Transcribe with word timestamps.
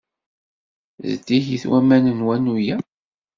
Zeddigit 1.09 1.63
waman 1.69 2.05
n 2.17 2.19
wanu-a? 2.27 2.77